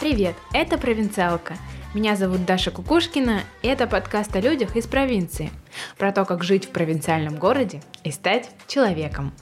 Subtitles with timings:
[0.00, 1.54] Привет, это «Провинциалка».
[1.94, 5.50] Меня зовут Даша Кукушкина, и это подкаст о людях из провинции.
[5.98, 9.32] Про то, как жить в провинциальном городе и стать человеком.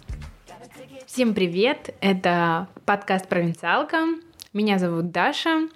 [1.07, 4.07] Всем привет, это подкаст «Провинциалка».
[4.53, 5.69] Меня зовут Даша,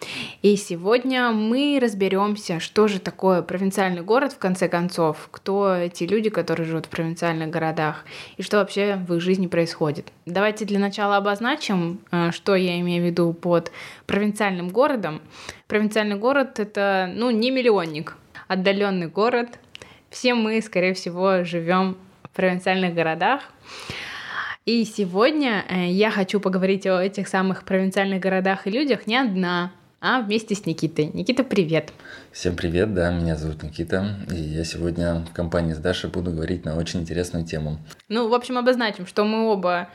[0.43, 6.29] и сегодня мы разберемся, что же такое провинциальный город в конце концов, кто эти люди,
[6.29, 8.05] которые живут в провинциальных городах,
[8.37, 10.10] и что вообще в их жизни происходит.
[10.27, 13.70] Давайте для начала обозначим, э, что я имею в виду под
[14.06, 15.22] провинциальным городом.
[15.69, 18.16] Провинциальный город— это, ну, не миллионник,
[18.48, 19.50] отдаленный город.
[20.11, 23.52] Все мы, скорее всего, живем в провинциальных городах.
[24.66, 29.72] И сегодня э, я хочу поговорить о этих самых провинциальных городах и людях не одна,
[30.00, 31.10] а вместе с Никитой.
[31.12, 31.92] Никита, привет!
[32.32, 36.64] Всем привет, да, меня зовут Никита, и я сегодня в компании с Дашей буду говорить
[36.64, 37.78] на очень интересную тему.
[38.08, 39.91] Ну, в общем, обозначим, что мы оба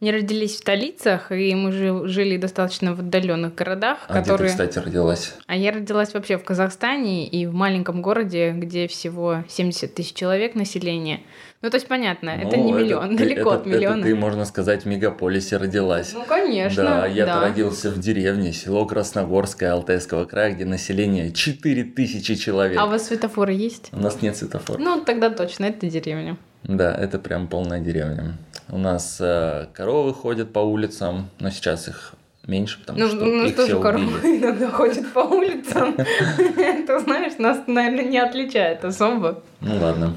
[0.00, 1.72] не родились в столицах, и мы
[2.08, 4.48] жили достаточно в отдаленных городах, а которые...
[4.52, 5.34] где ты, кстати, родилась?
[5.46, 10.54] А я родилась вообще в Казахстане и в маленьком городе, где всего 70 тысяч человек
[10.54, 11.20] населения.
[11.62, 14.00] Ну, то есть, понятно, ну, это не миллион, это, далеко это, от миллиона.
[14.00, 16.12] Это ты, можно сказать, в мегаполисе родилась.
[16.12, 16.84] Ну, конечно.
[16.84, 17.40] Да, я да.
[17.40, 22.78] родился в деревне, село Красногорское Алтайского края, где население 4000 человек.
[22.78, 23.88] А у вас светофоры есть?
[23.92, 24.78] У нас нет светофора.
[24.78, 26.36] Ну, тогда точно, это деревня.
[26.64, 28.36] Да, это прям полная деревня.
[28.70, 32.14] У нас э, коровы ходят по улицам, но сейчас их
[32.46, 34.38] меньше, потому ну, что ну, их тоже все коровы убили.
[34.42, 35.94] иногда ходят по улицам.
[36.56, 39.42] Это, знаешь, нас, наверное, не отличает особо.
[39.60, 40.16] Ну, ладно.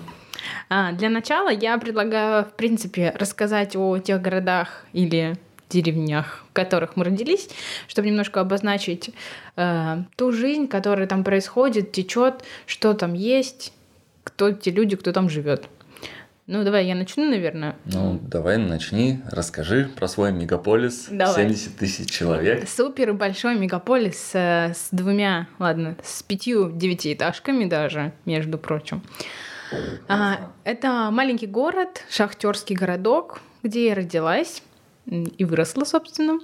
[0.70, 5.36] А, для начала я предлагаю, в принципе, рассказать о тех городах или
[5.70, 7.50] деревнях, в которых мы родились,
[7.88, 9.10] чтобы немножко обозначить
[9.58, 13.74] э, ту жизнь, которая там происходит, течет, что там есть,
[14.24, 15.68] кто те люди, кто там живет.
[16.48, 17.76] Ну, давай я начну, наверное.
[17.84, 21.08] Ну, давай начни, расскажи про свой мегаполис.
[21.12, 21.36] Давай.
[21.36, 22.70] 70 тысяч человек.
[22.70, 29.04] Супер большой мегаполис э, с двумя, ладно, с пятью девятиэтажками даже, между прочим.
[30.08, 34.64] А, это маленький город, шахтерский городок, где я родилась
[35.10, 36.40] и выросла, собственно.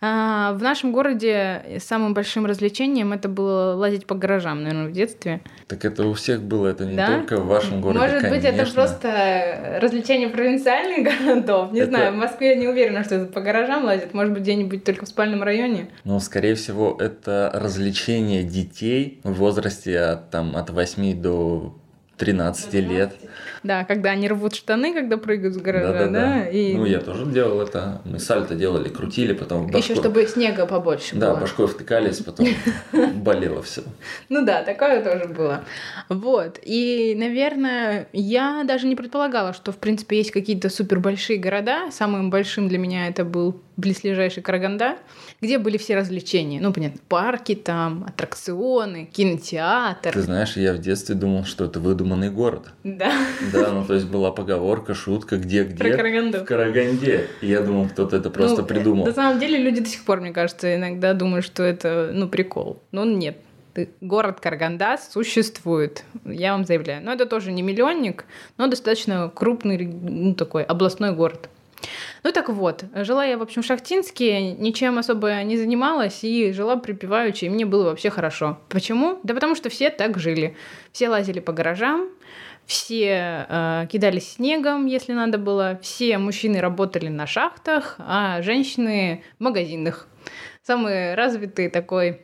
[0.00, 5.40] А, в нашем городе самым большим развлечением это было лазить по гаражам, наверное, в детстве.
[5.66, 7.18] Так это у всех было, это не да?
[7.18, 8.36] только в вашем городе, Может конечно.
[8.36, 11.72] быть, это просто развлечение провинциальных городов.
[11.72, 11.90] Не это...
[11.90, 14.14] знаю, в Москве я не уверена, что это по гаражам лазят.
[14.14, 15.88] Может быть, где-нибудь только в спальном районе.
[16.04, 21.74] Ну, скорее всего, это развлечение детей в возрасте от, там, от 8 до
[22.18, 23.14] 13 лет.
[23.62, 26.06] Да, когда они рвут штаны, когда прыгают с гаража, да?
[26.06, 26.48] да, да.
[26.48, 26.74] И...
[26.74, 28.00] Ну, я тоже делал это.
[28.04, 29.78] Мы сальто делали, крутили, потом башку...
[29.78, 31.34] Еще чтобы снега побольше да, было.
[31.34, 32.46] Да, башкой втыкались, потом
[33.16, 33.82] болело все.
[34.28, 35.64] Ну да, такое тоже было.
[36.08, 36.58] Вот.
[36.62, 41.90] И, наверное, я даже не предполагала, что, в принципе, есть какие-то супер большие города.
[41.90, 44.96] Самым большим для меня это был близлежащий Караганда,
[45.40, 46.60] где были все развлечения.
[46.60, 50.12] Ну, понятно, парки там, аттракционы, кинотеатр.
[50.12, 52.68] Ты знаешь, я в детстве думал, что это выдуманный город.
[52.84, 53.12] Да.
[53.52, 55.76] Да, ну то есть была поговорка, шутка, где-где.
[55.76, 56.38] Про Караганду.
[56.38, 57.28] В Караганде.
[57.42, 59.06] И я думал, кто-то это просто ну, придумал.
[59.06, 62.82] На самом деле люди до сих пор, мне кажется, иногда думают, что это, ну, прикол.
[62.92, 63.36] Но нет.
[64.00, 67.04] Город Карганда существует, я вам заявляю.
[67.04, 68.24] Но это тоже не миллионник,
[68.56, 71.50] но достаточно крупный, ну, такой областной город.
[72.22, 76.76] Ну так вот, жила я, в общем, в Шахтинске, ничем особо не занималась и жила
[76.76, 78.58] припеваючи, и мне было вообще хорошо.
[78.68, 79.20] Почему?
[79.22, 80.56] Да потому что все так жили.
[80.92, 82.08] Все лазили по гаражам,
[82.66, 89.44] все э, кидались снегом, если надо было, все мужчины работали на шахтах, а женщины в
[89.44, 90.08] магазинах.
[90.62, 92.22] Самый развитый такой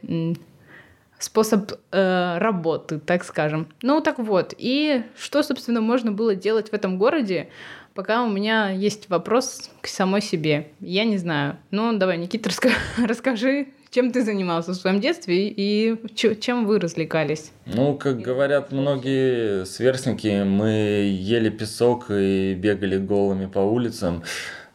[1.21, 3.69] способ э, работы, так скажем.
[3.83, 7.49] Ну так вот, и что, собственно, можно было делать в этом городе?
[7.95, 10.69] Пока у меня есть вопрос к самой себе.
[10.81, 11.59] Я не знаю.
[11.71, 12.73] Ну, давай, Никита, раска-
[13.07, 15.95] расскажи, чем ты занимался в своем детстве и
[16.41, 17.53] чем вы развлекались?
[17.67, 20.71] Ну, как говорят многие сверстники, мы
[21.11, 24.23] ели песок и бегали голыми по улицам.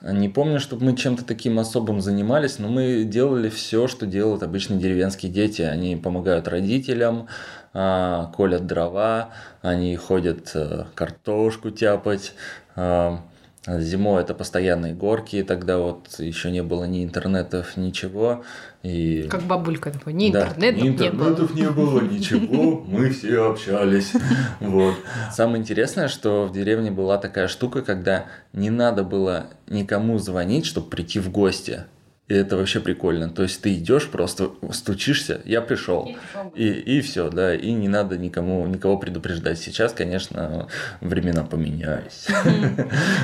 [0.09, 4.79] Не помню, чтобы мы чем-то таким особым занимались, но мы делали все, что делают обычные
[4.79, 5.64] деревенские дети.
[5.64, 7.28] Они помогают родителям,
[7.73, 9.31] а, колят дрова,
[9.61, 12.34] они ходят э, картошку тяпать,
[12.78, 13.20] а,
[13.67, 18.43] зимой это постоянные горки, тогда вот еще не было ни интернетов, ничего.
[18.84, 19.28] И...
[19.29, 21.99] Как бабулька такой, ни да, интернетов, ни интернетов не было.
[21.99, 24.14] не было, ничего, мы все общались.
[24.59, 24.96] Вот.
[25.34, 30.90] Самое интересное, что в деревне была такая штука, когда не надо было никому звонить, чтобы
[30.90, 31.84] прийти в гости.
[32.28, 33.29] И это вообще прикольно.
[33.29, 36.12] То есть ты идешь, просто стучишься, я пришел.
[36.56, 37.56] И, и все, да.
[37.56, 39.59] И не надо никому, никого предупреждать.
[39.59, 40.68] Сейчас, конечно,
[41.00, 42.28] времена поменялись.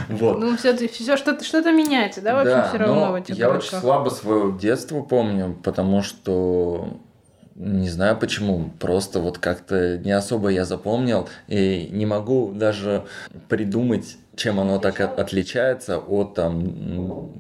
[0.08, 0.40] Вот.
[0.40, 0.74] Ну, все,
[1.18, 7.00] что-то, меняется, да, в общем, все равно Я очень слабо свое детство помню, потому что
[7.56, 13.06] не знаю почему, просто вот как-то не особо я запомнил и не могу даже
[13.48, 17.34] придумать, чем оно так отличается от там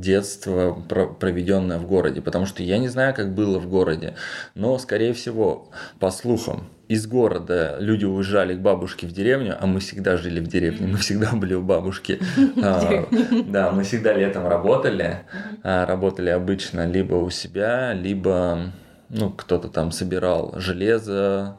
[0.00, 0.72] детства,
[1.18, 4.14] проведенное в городе, потому что я не знаю, как было в городе,
[4.54, 9.80] но, скорее всего, по слухам, из города люди уезжали к бабушке в деревню, а мы
[9.80, 12.20] всегда жили в деревне, мы всегда были у бабушки.
[12.62, 13.06] А,
[13.46, 15.20] да, мы всегда летом работали,
[15.62, 18.72] а, работали обычно либо у себя, либо
[19.08, 21.58] ну, кто-то там собирал железо.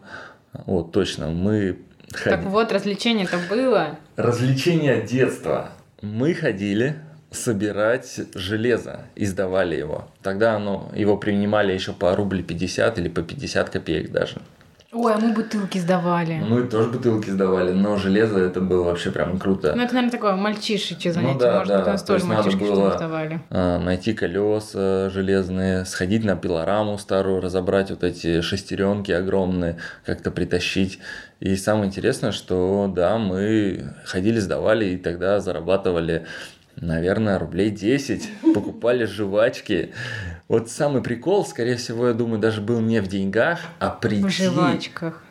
[0.66, 1.80] Вот, точно, мы.
[2.12, 4.00] Так вот, развлечение-то было.
[4.16, 5.72] Развлечение детства.
[6.02, 6.96] Мы ходили
[7.32, 10.08] собирать железо, издавали его.
[10.22, 14.42] Тогда оно, его принимали еще по рубль 50 или по 50 копеек даже.
[15.00, 16.42] Ой, а мы бутылки сдавали.
[16.44, 19.74] Мы тоже бутылки сдавали, но железо это было вообще прям круто.
[19.76, 21.34] Ну, это, наверное, такое мальчишечье занятие.
[21.34, 21.84] Ну, да, Может да.
[21.84, 23.42] у нас То тоже мальчишки было сдавали.
[23.52, 30.98] А, найти колеса железные, сходить на пилораму старую, разобрать вот эти шестеренки огромные, как-то притащить.
[31.40, 36.26] И самое интересное, что да, мы ходили, сдавали, и тогда зарабатывали
[36.82, 39.94] наверное, рублей 10, покупали жвачки.
[40.48, 44.24] Вот самый прикол, скорее всего, я думаю, даже был не в деньгах, а прийти...
[44.24, 45.24] В жвачках.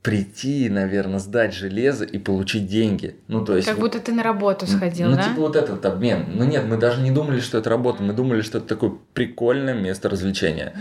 [0.00, 3.16] Прийти, наверное, сдать железо и получить деньги.
[3.26, 3.68] Ну, то есть...
[3.68, 5.22] Как будто ты на работу сходил, ну, да?
[5.22, 6.26] Ну, типа вот этот обмен.
[6.32, 8.02] Ну, нет, мы даже не думали, что это работа.
[8.02, 10.74] Мы думали, что это такое прикольное место развлечения.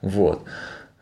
[0.00, 0.44] Вот.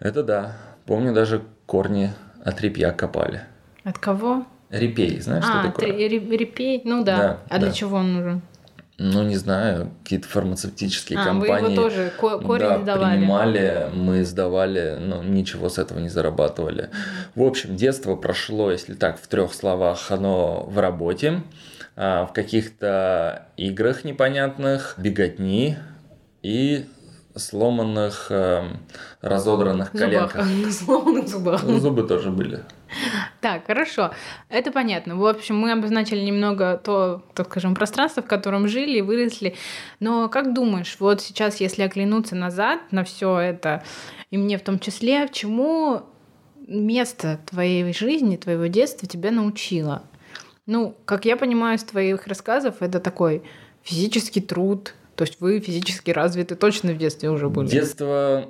[0.00, 0.56] Это да.
[0.86, 2.12] Помню, даже корни
[2.42, 3.42] от репья копали.
[3.84, 4.46] От кого?
[4.70, 6.08] Репей, знаешь, а, что такое?
[6.08, 7.16] репей, ну да.
[7.16, 7.66] да а да.
[7.66, 8.42] для чего он нужен?
[8.98, 11.64] Ну, не знаю, какие-то фармацевтические а, компании.
[11.64, 13.16] Вы его тоже корень да, давали.
[13.16, 16.90] принимали, мы сдавали, но ничего с этого не зарабатывали.
[17.34, 21.42] В общем, детство прошло, если так, в трех словах, оно в работе,
[21.96, 25.78] а, в каких-то играх непонятных, беготни
[26.42, 26.86] и
[27.34, 28.80] сломанных, эм,
[29.20, 30.32] разодранных Зубах.
[30.32, 30.46] коленках.
[30.72, 31.62] Сломанных зубах.
[31.62, 32.60] Ну, зубы тоже были.
[33.42, 34.12] Так, хорошо.
[34.48, 35.16] Это понятно.
[35.16, 39.56] В общем, мы обозначили немного то, так скажем, пространство, в котором жили и выросли.
[39.98, 43.82] Но как думаешь, вот сейчас, если оглянуться назад на все это,
[44.30, 46.02] и мне в том числе, чему
[46.68, 50.04] место твоей жизни, твоего детства тебя научило?
[50.66, 53.42] Ну, как я понимаю из твоих рассказов, это такой
[53.82, 57.66] физический труд, то есть вы физически развиты точно в детстве уже были?
[57.66, 58.48] Детство,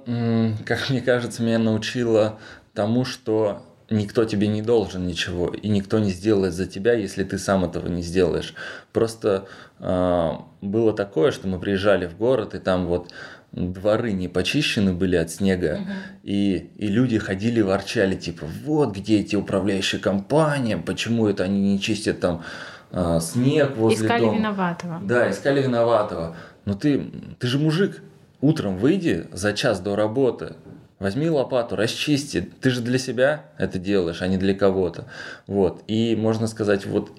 [0.66, 2.38] как мне кажется, меня научило
[2.74, 3.62] тому, что
[3.92, 7.88] никто тебе не должен ничего, и никто не сделает за тебя, если ты сам этого
[7.88, 8.54] не сделаешь.
[8.92, 9.46] Просто
[9.78, 10.30] э,
[10.60, 13.10] было такое, что мы приезжали в город, и там вот
[13.52, 15.90] дворы не почищены были от снега, угу.
[16.22, 21.80] и, и люди ходили ворчали, типа, вот где эти управляющие компании, почему это они не
[21.80, 22.42] чистят там
[22.90, 24.32] э, снег возле искали дома.
[24.32, 25.00] Искали виноватого.
[25.04, 26.36] Да, искали виноватого.
[26.64, 28.02] Но ты, ты же мужик,
[28.40, 30.54] утром выйди за час до работы,
[31.02, 32.48] Возьми лопату, расчисти.
[32.60, 35.06] Ты же для себя это делаешь, а не для кого-то.
[35.48, 35.82] Вот.
[35.88, 37.10] И можно сказать, вот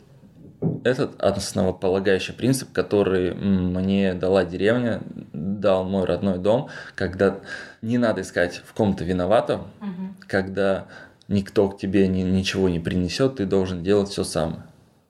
[0.86, 5.02] этот основополагающий принцип, который мне дала деревня,
[5.34, 7.42] дал мой родной дом, когда
[7.82, 10.16] не надо искать в ком-то виноватого, угу.
[10.28, 10.88] когда
[11.28, 14.64] никто к тебе ни, ничего не принесет, ты должен делать все сам.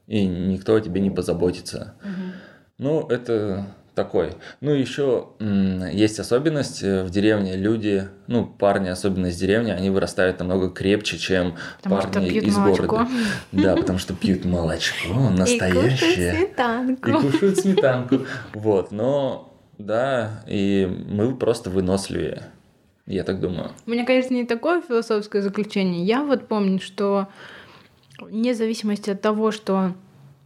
[0.07, 1.93] И никто о тебе не позаботится.
[2.01, 2.33] Угу.
[2.79, 4.33] Ну, это такой.
[4.61, 7.55] Ну, еще есть особенность э, в деревне.
[7.55, 12.85] Люди, ну, парни, особенно из деревни, они вырастают намного крепче, чем потому парни из молочко.
[12.85, 13.09] города.
[13.51, 16.33] Да, потому что пьют молочко настоящее.
[16.43, 17.09] И кушают сметанку.
[17.09, 18.19] И кушают сметанку.
[18.53, 22.43] Вот, но да, и мы просто выносливее.
[23.05, 23.71] Я так думаю.
[23.85, 26.05] У меня, конечно, не такое философское заключение.
[26.05, 27.27] Я вот помню, что
[28.19, 29.93] вне зависимости от того, что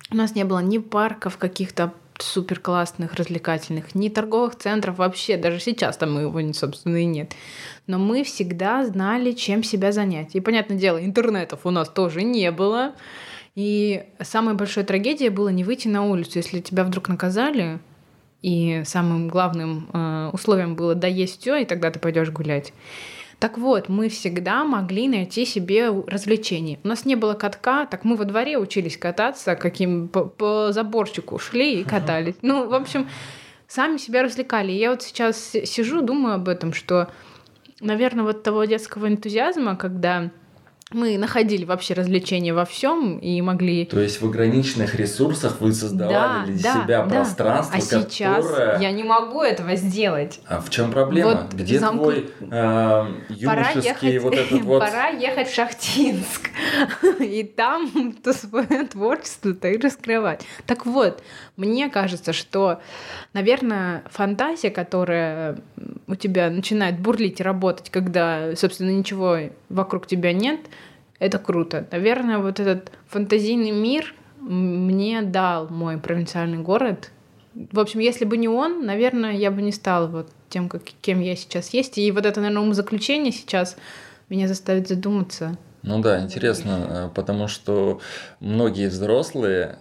[0.10, 5.60] у нас не было ни парков каких-то супер классных, развлекательных, ни торговых центров вообще, даже
[5.60, 7.34] сейчас там его, собственно, и нет.
[7.86, 10.36] Но мы всегда знали, чем себя занять.
[10.36, 12.94] И, понятное дело, интернетов у нас тоже не было.
[13.56, 16.38] И самой большой трагедией было не выйти на улицу.
[16.38, 17.80] Если тебя вдруг наказали,
[18.42, 22.72] и самым главным э, условием было доесть все, и тогда ты пойдешь гулять.
[23.40, 26.80] Так вот, мы всегда могли найти себе развлечение.
[26.84, 31.38] У нас не было катка, так мы во дворе учились кататься, каким по, по заборчику
[31.38, 32.36] шли и катались.
[32.42, 33.08] Ну, в общем,
[33.68, 34.72] сами себя развлекали.
[34.72, 37.12] я вот сейчас сижу, думаю об этом, что,
[37.80, 40.32] наверное, вот того детского энтузиазма, когда
[40.94, 43.86] мы находили вообще развлечения во всем и могли...
[43.86, 47.10] То есть в ограниченных ресурсах вы создавали да, для да, себя да.
[47.10, 48.80] пространство, а сейчас которое...
[48.80, 50.40] я не могу этого сделать.
[50.48, 51.32] А в чем проблема?
[51.32, 52.02] Вот Где замк...
[52.02, 54.24] твой э, юношеский ехать...
[54.24, 54.80] вот этот вот...
[54.80, 56.50] Пора ехать в Шахтинск
[57.20, 60.46] и там то свое творчество-то и раскрывать.
[60.66, 61.22] Так вот,
[61.58, 62.80] мне кажется, что,
[63.34, 65.58] наверное, фантазия, которая
[66.08, 70.62] у тебя начинает бурлить и работать, когда, собственно, ничего вокруг тебя нет—
[71.20, 71.88] это круто.
[71.92, 77.12] Наверное, вот этот фантазийный мир мне дал мой провинциальный город.
[77.54, 81.20] В общем, если бы не он, наверное, я бы не стала вот тем, как, кем
[81.22, 81.98] я сейчас есть.
[81.98, 83.78] И вот это, наверное, умозаключение сейчас
[84.30, 85.58] меня заставит задуматься.
[85.82, 88.00] Ну да, интересно, э, потому что
[88.40, 89.80] многие взрослые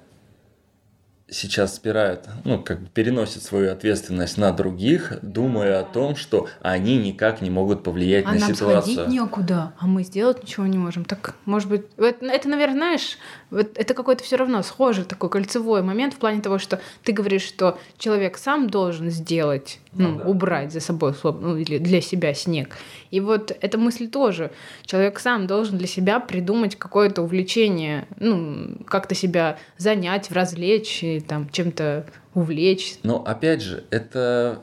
[1.29, 6.99] сейчас спирают, ну, как бы переносят свою ответственность на других, думая о том, что они
[6.99, 8.95] никак не могут повлиять а на нам ситуацию.
[8.95, 11.05] сходить некуда, а мы сделать ничего не можем.
[11.05, 13.19] Так, может быть, это, это наверное, знаешь,
[13.51, 17.43] вот это какой-то все равно схожий такой кольцевой момент в плане того, что ты говоришь,
[17.43, 20.25] что человек сам должен сделать, ну, ну да.
[20.27, 22.77] убрать за собой, ну, или для себя снег.
[23.11, 24.53] И вот эта мысль тоже.
[24.85, 32.07] Человек сам должен для себя придумать какое-то увлечение, ну, как-то себя занять, развлечь, там, чем-то
[32.35, 32.99] увлечь.
[33.03, 34.61] Но опять же, это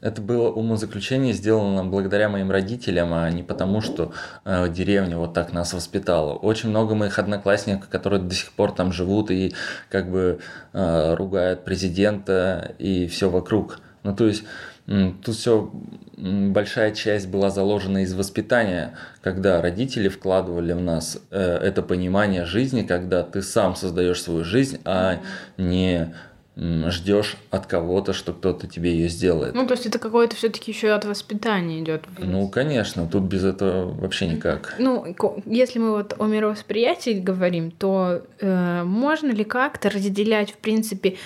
[0.00, 4.12] это было умозаключение сделано благодаря моим родителям, а не потому, что
[4.44, 6.32] э, деревня вот так нас воспитала.
[6.32, 9.54] Очень много моих одноклассников, которые до сих пор там живут и
[9.90, 10.40] как бы
[10.72, 13.80] э, ругают президента и все вокруг.
[14.02, 14.44] Ну, то есть
[14.86, 15.70] Тут все
[16.16, 22.82] большая часть была заложена из воспитания, когда родители вкладывали в нас э, это понимание жизни,
[22.82, 25.20] когда ты сам создаешь свою жизнь, а
[25.56, 26.12] не
[26.56, 29.54] ждешь от кого-то, что кто-то тебе ее сделает.
[29.54, 32.04] Ну, то есть это какое-то все-таки еще от воспитания идет.
[32.18, 34.74] Ну, конечно, тут без этого вообще никак.
[34.78, 41.16] Ну, если мы вот о мировосприятии говорим, то э, можно ли как-то разделять, в принципе,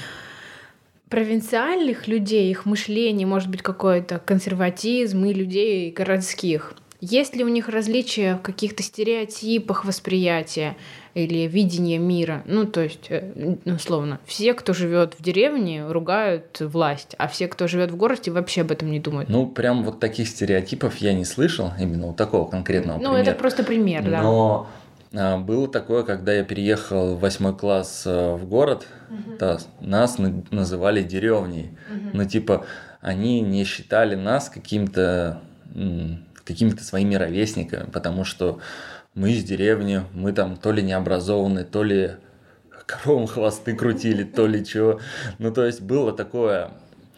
[1.14, 6.74] провинциальных людей, их мышление, может быть, какой-то консерватизм и людей городских.
[7.00, 10.76] Есть ли у них различия в каких-то стереотипах восприятия
[11.14, 12.42] или видения мира?
[12.46, 17.46] Ну, то есть, э, ну, условно, все, кто живет в деревне, ругают власть, а все,
[17.46, 19.28] кто живет в городе, вообще об этом не думают.
[19.28, 23.30] Ну, прям вот таких стереотипов я не слышал, именно вот такого конкретного ну, примера.
[23.30, 24.20] Это просто пример, да.
[24.20, 24.66] Но
[25.14, 29.36] было такое, когда я переехал в восьмой класс э, в город, угу.
[29.38, 30.18] то нас
[30.50, 31.78] называли деревней.
[31.88, 32.10] Угу.
[32.14, 32.66] Ну, типа,
[33.00, 35.40] они не считали нас каким-то
[36.44, 38.60] какими-то своими ровесниками, потому что
[39.14, 42.12] мы из деревни, мы там то ли не образованы, то ли
[42.86, 45.00] коровам хвосты крутили, то ли чего.
[45.38, 46.70] Ну, то есть было такое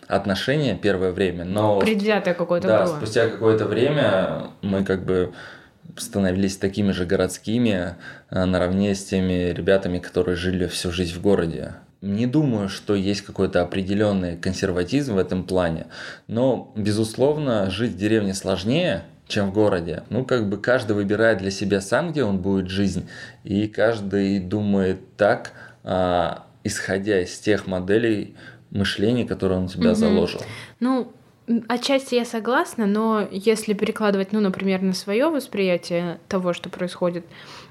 [0.06, 1.80] отношение первое время, но...
[1.80, 2.92] Предвзятое какое-то да, было.
[2.92, 5.32] Да, спустя какое-то время мы как бы
[5.96, 7.96] становились такими же городскими
[8.30, 11.74] э, наравне с теми ребятами, которые жили всю жизнь в городе.
[12.02, 15.86] Не думаю, что есть какой-то определенный консерватизм в этом плане,
[16.28, 20.04] но, безусловно, жить в деревне сложнее, чем в городе.
[20.10, 23.08] Ну, как бы каждый выбирает для себя сам, где он будет жизнь,
[23.44, 25.52] и каждый думает так,
[25.82, 28.36] а, исходя из тех моделей
[28.70, 29.98] мышления, которые он у себя угу.
[29.98, 30.42] заложил.
[30.80, 31.12] Ну,
[31.68, 37.24] Отчасти я согласна, но если перекладывать, ну, например, на свое восприятие того, что происходит,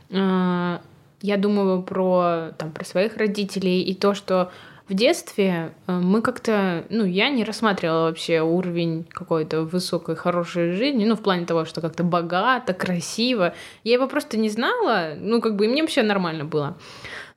[0.09, 0.79] э,
[1.21, 4.49] я думаю про, там, про своих родителей и то, что
[4.87, 11.05] в детстве э, мы как-то, ну, я не рассматривала вообще уровень какой-то высокой, хорошей жизни,
[11.05, 13.53] ну, в плане того, что как-то богато, красиво.
[13.83, 16.77] Я его просто не знала, ну, как бы, и мне вообще нормально было.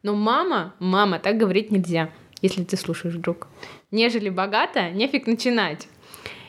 [0.04, 2.10] Но мама, мама, так говорить нельзя,
[2.42, 3.48] если ты слушаешь вдруг.
[3.90, 5.88] Нежели богато, нефиг начинать.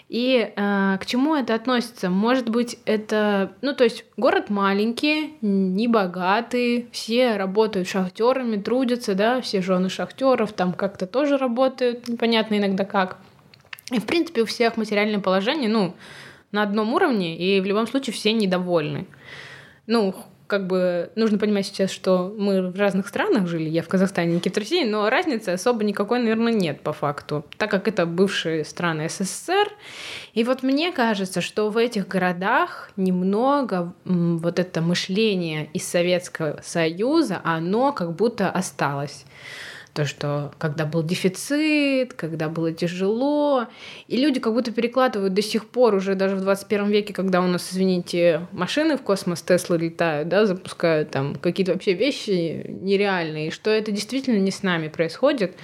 [0.10, 2.10] И э, к чему это относится?
[2.10, 9.40] Может быть, это, ну, то есть город маленький, не богатый, все работают шахтерами, трудятся, да,
[9.40, 13.20] все жены шахтеров там как-то тоже работают, непонятно иногда как.
[13.92, 15.94] И, в принципе, у всех материальное положение, ну,
[16.52, 19.06] на одном уровне, и в любом случае все недовольны.
[19.86, 20.16] Ну,
[20.50, 24.60] как бы нужно понимать сейчас, что мы в разных странах жили, я в Казахстане, Никита
[24.60, 29.08] в России, но разницы особо никакой, наверное, нет по факту, так как это бывшие страны
[29.08, 29.70] СССР.
[30.34, 37.42] И вот мне кажется, что в этих городах немного вот это мышление из Советского Союза,
[37.44, 39.26] оно как будто осталось
[39.94, 43.68] то, что когда был дефицит, когда было тяжело,
[44.08, 47.48] и люди как будто перекладывают до сих пор, уже даже в 21 веке, когда у
[47.48, 53.70] нас, извините, машины в космос Теслы летают, да, запускают там какие-то вообще вещи нереальные, что
[53.70, 55.56] это действительно не с нами происходит,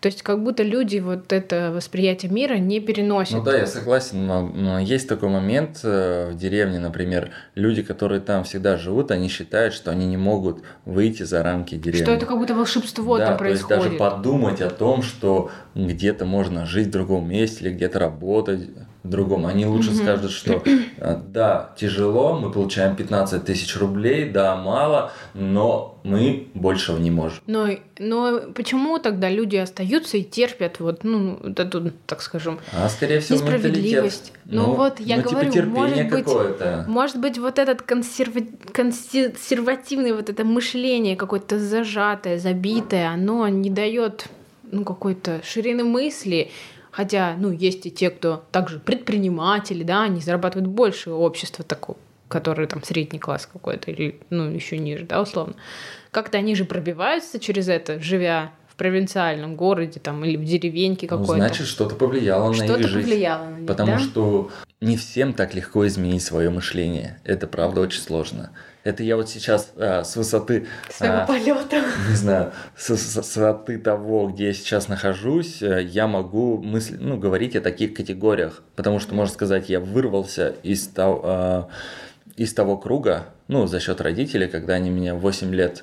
[0.00, 3.34] То есть как будто люди вот это восприятие мира не переносят.
[3.34, 8.20] Ну да, я согласен, но, но есть такой момент э, в деревне, например, люди, которые
[8.20, 12.02] там всегда живут, они считают, что они не могут выйти за рамки деревни.
[12.02, 13.98] Что это как будто волшебство да, там то есть происходит.
[13.98, 18.68] даже подумать о том, что где-то можно жить в другом месте или где-то работать
[19.10, 19.46] другом.
[19.46, 19.98] Они лучше Мгм.
[19.98, 26.98] скажут, что э, да, тяжело, мы получаем 15 тысяч рублей, да, мало, но мы большего
[26.98, 27.38] не можем.
[27.46, 33.20] Но, но почему тогда люди остаются и терпят вот, ну, эту, так скажем, А скорее
[33.20, 34.32] всего несправедливость?
[34.44, 36.86] Ну, вот я ну, типа говорю, терпение может быть.
[36.86, 44.28] Может быть, вот этот консерва- консервативное вот это мышление какое-то зажатое, забитое, оно не дает
[44.70, 46.50] ну, какой-то ширины мысли.
[46.96, 51.98] Хотя, ну, есть и те, кто также предприниматели, да, они зарабатывают больше общества такого,
[52.28, 55.56] который там средний класс какой-то, или, ну, еще ниже, да, условно.
[56.10, 61.16] Как-то они же пробиваются через это, живя в провинциальном городе там или в деревеньке Ну,
[61.18, 61.32] какой-то.
[61.46, 63.08] значит, что-то повлияло на Что-то их жизнь.
[63.08, 63.98] повлияло на них, Потому да?
[63.98, 64.50] что
[64.82, 67.18] не всем так легко изменить свое мышление.
[67.24, 68.50] Это правда очень сложно.
[68.84, 71.82] Это я вот сейчас а, с высоты, Своего а, полета.
[72.10, 76.98] не знаю, с, с- с высоты того, где я сейчас нахожусь, э, я могу мысли,
[77.00, 78.62] ну, говорить о таких категориях.
[78.76, 81.68] Потому что, можно сказать, я вырвался из того, а,
[82.36, 85.82] из того круга, ну, за счет родителей, когда они меня в 8 лет,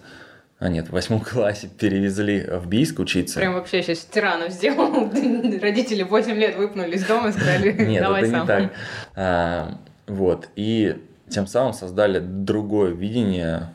[0.63, 3.39] а нет, в восьмом классе перевезли в Бийск учиться.
[3.39, 5.12] Прям вообще сейчас тиранов сделал.
[5.62, 8.41] Родители 8 лет выпнули из дома и сказали, Нет, давай это сам.
[8.41, 8.74] не так.
[9.13, 9.77] А,
[10.08, 10.48] вот.
[10.55, 10.96] И
[11.27, 13.74] тем самым создали другое видение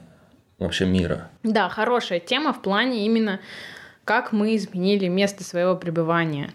[0.58, 1.28] вообще мира.
[1.42, 3.40] Да, хорошая тема в плане именно,
[4.06, 6.54] как мы изменили место своего пребывания.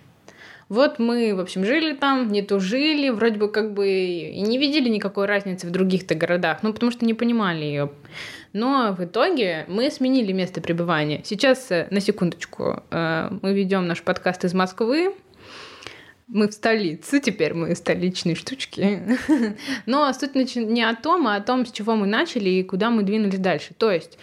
[0.73, 4.57] Вот мы, в общем, жили там, не то жили, вроде бы как бы и не
[4.57, 7.91] видели никакой разницы в других-то городах, ну, потому что не понимали ее.
[8.53, 11.21] Но в итоге мы сменили место пребывания.
[11.25, 15.13] Сейчас, э, на секундочку, э, мы ведем наш подкаст из Москвы.
[16.25, 19.03] Мы в столице, теперь мы столичные штучки.
[19.85, 23.03] Но суть не о том, а о том, с чего мы начали и куда мы
[23.03, 23.75] двинулись дальше.
[23.77, 24.17] То есть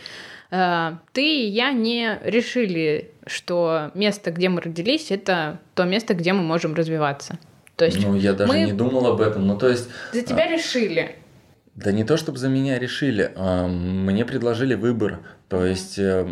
[0.51, 6.43] ты и я не решили, что место, где мы родились, это то место, где мы
[6.43, 7.39] можем развиваться.
[7.77, 9.47] То есть Ну, я даже мы- не думал об этом.
[9.47, 11.17] Ну, то есть, за тебя решили.
[11.77, 15.21] да не то, чтобы за меня решили, а мне предложили выбор.
[15.49, 16.27] То есть, э,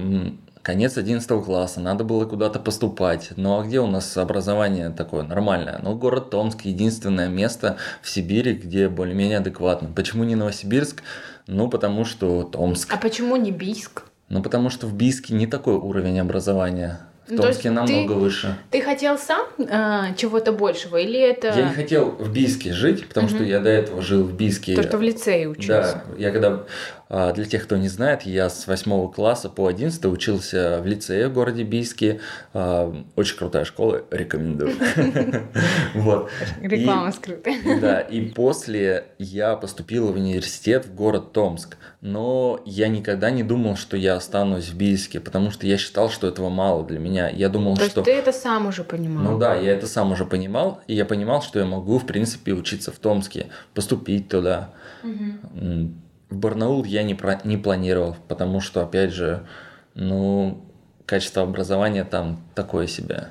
[0.62, 3.30] конец 11 класса, надо было куда-то поступать.
[3.36, 5.78] Ну, а где у нас образование такое нормальное?
[5.82, 9.88] Ну, город Томск, единственное место в Сибири, где более-менее адекватно.
[9.94, 11.02] Почему не Новосибирск?
[11.46, 12.92] Ну, потому что Томск.
[12.92, 14.02] А почему не Бийск?
[14.28, 17.00] Ну, потому что в Бийске не такой уровень образования.
[17.26, 18.56] В Ну, Томске намного ты- выше.
[18.70, 23.28] Ты хотел сам э, чего-то большего или это Я не хотел в Бийске жить, потому
[23.28, 23.46] что Мгм.
[23.46, 24.74] я до этого жил в Бийске.
[24.74, 26.02] то, что в лицее учился?
[26.08, 26.64] Да, я когда,
[27.08, 31.32] для тех, кто не знает, я с 8 класса по 11 учился в лицее в
[31.32, 32.20] городе Бийске.
[32.52, 34.72] А, Очень крутая школа, рекомендую.
[35.94, 36.30] Вот.
[36.60, 37.80] Реклама скрытая.
[37.80, 41.76] Да, и после я поступил в университет в город Томск.
[42.00, 46.28] Но я никогда не думал, что я останусь в Бийске, потому что я считал, что
[46.28, 47.28] этого мало для меня.
[47.28, 48.02] Я думал, То что...
[48.02, 49.32] ты это сам уже понимал?
[49.32, 52.52] Ну да, я это сам уже понимал, и я понимал, что я могу, в принципе,
[52.52, 54.70] учиться в Томске, поступить туда.
[55.02, 56.02] Мгм.
[56.30, 59.46] В Барнаул я не, про- не планировал, потому что, опять же,
[59.94, 60.62] ну,
[61.06, 63.28] качество образования там такое себе.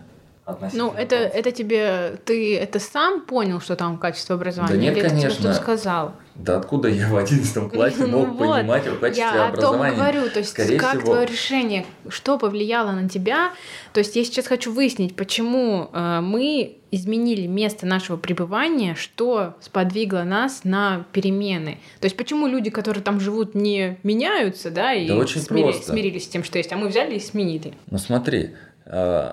[0.74, 2.18] Ну, это, это тебе...
[2.26, 4.74] Ты это сам понял, что там качество образования?
[4.74, 5.52] Да нет, Или это конечно.
[5.52, 6.14] кто сказал?
[6.40, 9.76] Да откуда я в 11 классе Ну мог вот, понимать о качестве Я о том
[9.82, 9.96] образования?
[9.96, 13.52] говорю, то есть Скорее как всего- твое решение, что повлияло на тебя.
[13.94, 20.24] То есть я сейчас хочу выяснить, почему э, мы изменили место нашего пребывания, что сподвигло
[20.24, 21.80] нас на перемены.
[22.00, 25.92] То есть почему люди, которые там живут, не меняются, да, и Да очень смири- просто.
[25.92, 27.74] смирились с тем, что есть, а мы взяли и сменили.
[27.90, 28.52] Ну смотри,
[28.86, 29.32] э,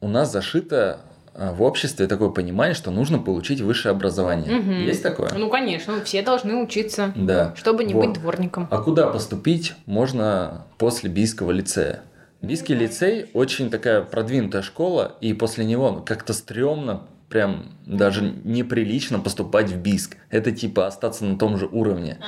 [0.00, 1.00] у нас зашито
[1.34, 4.54] в обществе такое понимание, что нужно получить высшее образование.
[4.58, 4.82] Мгм.
[4.84, 5.30] Есть такое?
[5.34, 7.54] Ну, конечно, все должны учиться, Да.
[7.56, 8.06] чтобы не Вот.
[8.06, 8.68] быть дворником.
[8.70, 12.02] А куда поступить можно после Бийского лицея?
[12.42, 19.70] Бийский лицей очень такая продвинутая школа, и после него как-то стрёмно, прям даже неприлично поступать
[19.70, 20.16] в Бийск.
[20.28, 22.18] Это типа остаться на том же уровне.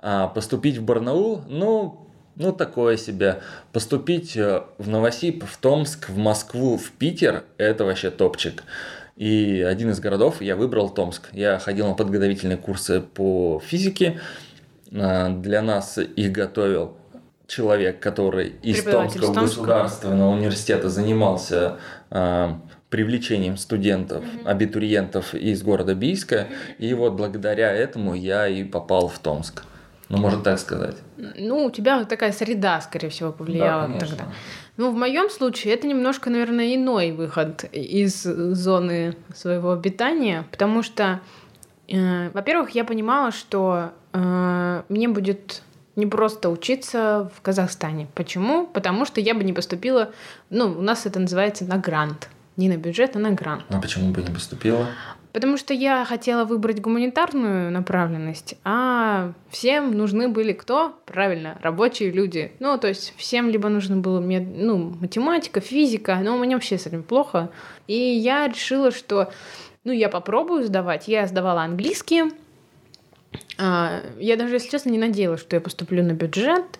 [0.00, 2.09] А поступить в Барнаул, ну,
[2.40, 3.40] ну такое себе.
[3.72, 8.64] Поступить э, в Новосиб, в Томск, в Москву, в Питер– это вообще топчик.
[9.16, 11.28] И один из городов я выбрал Томск.
[11.32, 14.20] Я ходил на подготовительные курсы по физике.
[14.92, 16.96] А, Для нас их готовил
[17.46, 21.76] человек, который из Томского государственного университета занимался
[22.10, 26.46] а, привлечением студентов, абитуриентов из города Бийска.
[26.78, 29.64] И вот благодаря этому я и попал в Томск.
[30.10, 30.96] Ну, можно так сказать.
[31.16, 34.08] Ну, у тебя такая среда, скорее всего, повлияла Да, конечно.
[34.08, 34.24] тогда.
[34.76, 41.20] Ну, в моем случае это немножко, наверное, иной выход из зоны своего обитания, потому что,
[41.86, 45.62] э, во-первых, я понимала, что э, мне будет
[45.94, 48.08] не просто учиться в Казахстане.
[48.16, 48.66] Почему?
[48.66, 50.10] Потому что я бы не поступила,
[50.48, 52.28] ну, у нас это называется на грант.
[52.56, 53.62] Не на бюджет, а на грант.
[53.68, 54.86] А почему бы не поступила?
[55.32, 60.96] Потому что я хотела выбрать гуманитарную направленность, а всем нужны были кто?
[61.06, 62.52] Правильно, рабочие люди.
[62.58, 66.78] Ну, то есть всем либо нужно было мед- ну, математика, физика, но у меня вообще
[66.78, 67.50] с этим плохо.
[67.86, 69.32] И я решила, что
[69.84, 71.06] ну, я попробую сдавать.
[71.06, 72.32] Я сдавала английский.
[73.56, 76.79] А, Я даже, если честно, не надеялась, что я поступлю на бюджет.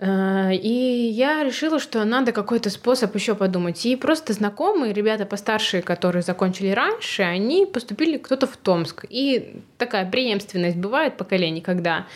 [0.00, 3.84] А, И я решила, что надо какой-то способ еще подумать.
[3.84, 9.04] И просто знакомые, ребята постарше, которые закончили раньше, они поступили кто-то в Томск.
[9.10, 12.06] И такая преемственность бывает поколений, когда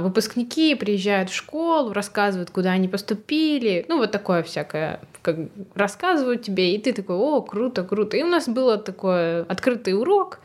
[0.00, 3.84] выпускники приезжают в школу, рассказывают, куда они поступили.
[3.88, 5.36] Ну, вот такое всякое, как
[5.74, 8.16] рассказывают тебе, и ты такой, о, круто, круто.
[8.16, 10.40] И у нас был такой открытый урок.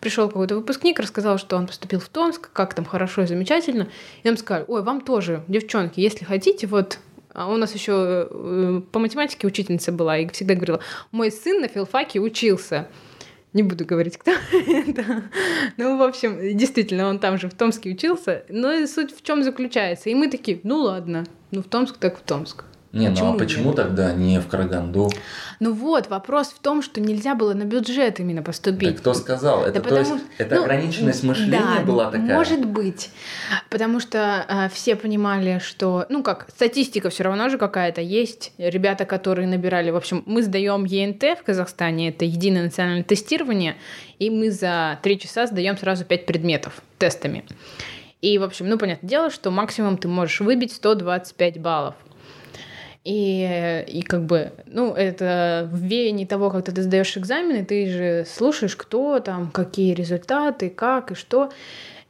[0.00, 3.88] Пришел какой-то выпускник, рассказал, что он поступил в Томск, как там хорошо и замечательно.
[4.22, 6.98] И нам сказали, ой, вам тоже, девчонки, если хотите, вот
[7.32, 10.80] а у нас еще э, по математике учительница была и всегда говорила,
[11.12, 12.88] мой сын на филфаке учился.
[13.52, 15.24] Не буду говорить, кто это.
[15.76, 18.44] Ну, в общем, действительно, он там же в Томске учился.
[18.48, 20.08] Но и суть в чем заключается.
[20.08, 22.64] И мы такие, ну ладно, ну в Томск так в Томск.
[22.92, 23.76] Не, ну Почему а почему нет?
[23.76, 25.10] тогда не в Караганду?
[25.60, 28.94] Ну вот, вопрос в том, что нельзя было на бюджет именно поступить.
[28.94, 29.62] Да кто сказал?
[29.62, 32.34] Это, Да то есть, потому- это ну, ограниченность мышления да, была такая?
[32.34, 33.10] Может быть.
[33.68, 38.52] Потому что а, все понимали, что, ну как, статистика все равно же какая-то есть.
[38.58, 43.76] Ребята, которые набирали, в общем, мы сдаем ЕНТ в Казахстане, это единое национальное тестирование,
[44.18, 47.44] и мы за три часа сдаем сразу пять предметов тестами.
[48.20, 51.94] И, в общем, ну, понятное дело, что максимум ты можешь выбить 125 баллов.
[53.02, 58.26] И, и как бы, ну, это в веянии того, как ты сдаешь экзамены, ты же
[58.28, 61.50] слушаешь, кто там, какие результаты, как и что.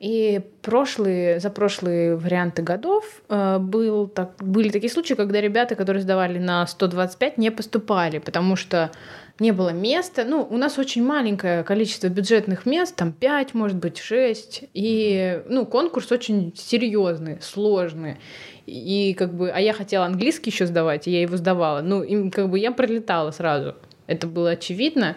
[0.00, 6.02] И прошлые, за прошлые варианты годов э, был так, были такие случаи, когда ребята, которые
[6.02, 8.90] сдавали на 125, не поступали, потому что
[9.38, 10.24] не было места.
[10.24, 14.64] Ну, у нас очень маленькое количество бюджетных мест, там 5, может быть, 6.
[14.72, 18.18] И, ну, конкурс очень серьезный, сложный.
[18.66, 21.80] И как бы, а я хотела английский еще сдавать, и я его сдавала.
[21.80, 23.74] Ну, и как бы я пролетала сразу.
[24.06, 25.16] Это было очевидно.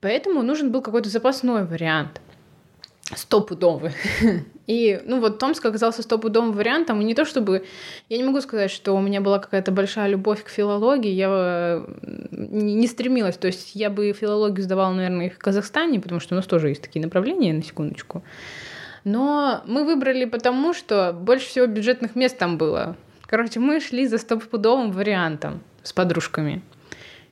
[0.00, 2.20] Поэтому нужен был какой-то запасной вариант.
[3.14, 3.92] Стопудовый.
[4.66, 7.00] И, ну, вот Томск оказался стопудовым вариантом.
[7.00, 7.64] И не то чтобы...
[8.10, 11.10] Я не могу сказать, что у меня была какая-то большая любовь к филологии.
[11.10, 11.82] Я
[12.30, 13.38] не стремилась.
[13.38, 16.68] То есть я бы филологию сдавала, наверное, и в Казахстане, потому что у нас тоже
[16.68, 18.22] есть такие направления, на секундочку.
[19.08, 22.94] Но мы выбрали потому, что больше всего бюджетных мест там было.
[23.26, 26.62] Короче, мы шли за стопудовым вариантом с подружками.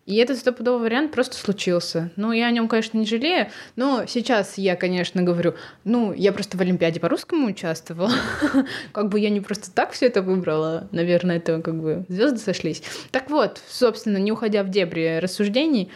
[0.06, 2.12] И этот стопудовый вариант просто случился.
[2.16, 6.56] Ну, я о нем, конечно, не жалею, но сейчас я, конечно, говорю, ну, я просто
[6.56, 8.12] в Олимпиаде по-русскому участвовала.
[8.92, 10.88] Как бы я не просто так все это выбрала.
[10.92, 12.82] Наверное, это как бы звезды сошлись.
[13.10, 15.90] Так вот, собственно, не уходя в дебри рассуждений,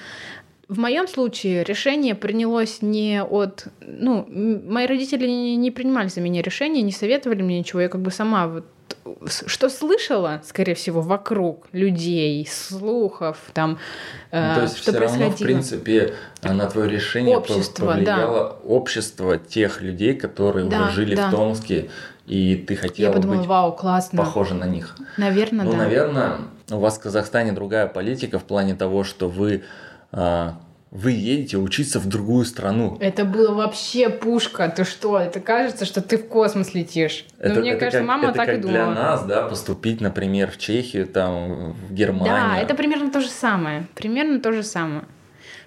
[0.70, 3.66] в моем случае решение принялось не от...
[3.80, 7.80] Ну, мои родители не, не принимали за меня решения, не советовали мне ничего.
[7.80, 8.64] Я как бы сама вот
[9.46, 13.78] что слышала, скорее всего, вокруг людей, слухов, там,
[14.30, 15.46] э, Ну, то есть что все равно, в происходило.
[15.46, 17.92] принципе, на твое решение Общество, да.
[17.94, 21.28] повлияло общество тех людей, которые Да, уже жили да.
[21.28, 21.90] в Томске,
[22.26, 24.18] и ты Я хотела подумала, быть вау, классно.
[24.18, 24.96] похожа на них.
[25.16, 25.78] Наверное, Ну, да.
[25.78, 26.36] наверное,
[26.70, 29.62] у вас в Казахстане другая политика в плане того, что вы,
[30.12, 32.98] вы едете учиться в другую страну.
[33.00, 34.68] Это было вообще пушка.
[34.68, 35.18] Ты что?
[35.18, 37.26] Это кажется, что ты в космос летишь.
[37.38, 38.94] Это, ну, мне это кажется, как, мама это так как и для думала.
[38.94, 42.34] нас, да, поступить, например, в Чехию, там, в Германию.
[42.34, 43.86] Да, это примерно то же самое.
[43.94, 45.04] Примерно то же самое.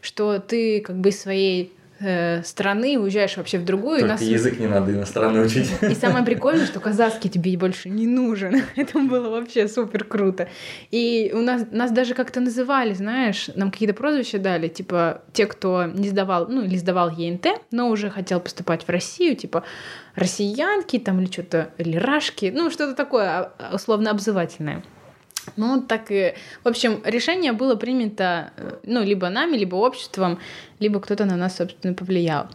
[0.02, 4.00] Что ты как бы своей э, страны уезжаешь вообще в другую.
[4.00, 5.70] Только нас- язык не надо иностранный учить.
[5.82, 8.62] И самое прикольное, что казахский тебе больше не нужен.
[8.76, 10.48] Это было вообще супер круто.
[10.92, 15.86] И у нас, нас даже как-то называли, знаешь, нам какие-то прозвища дали, типа те, кто
[15.86, 19.64] не сдавал, ну или сдавал ЕНТ, но уже хотел поступать в Россию, типа
[20.16, 24.84] россиянки там или что-то, или рашки, ну что-то такое а, условно обзывательное.
[25.58, 26.34] Ну, так и...
[26.64, 30.40] В общем, решение было принято, э, ну, либо нами, либо обществом,
[30.80, 32.48] либо кто-то на нас, собственно, повлиял.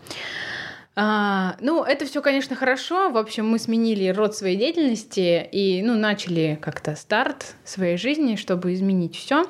[1.00, 3.10] А, ну, это все, конечно, хорошо.
[3.10, 8.74] В общем, мы сменили род своей деятельности и, ну, начали как-то старт своей жизни, чтобы
[8.74, 9.44] изменить все.